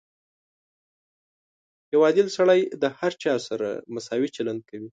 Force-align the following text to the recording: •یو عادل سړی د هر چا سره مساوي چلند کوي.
•یو 1.93 2.01
عادل 2.05 2.27
سړی 2.37 2.59
د 2.81 2.83
هر 2.97 3.11
چا 3.23 3.33
سره 3.47 3.67
مساوي 3.93 4.29
چلند 4.35 4.61
کوي. 4.69 4.89